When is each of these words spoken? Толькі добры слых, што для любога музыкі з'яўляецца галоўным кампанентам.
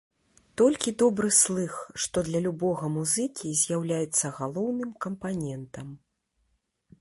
Толькі 0.59 0.93
добры 1.01 1.27
слых, 1.39 1.75
што 2.05 2.23
для 2.29 2.39
любога 2.45 2.89
музыкі 2.95 3.53
з'яўляецца 3.61 4.33
галоўным 4.39 4.91
кампанентам. 5.09 5.87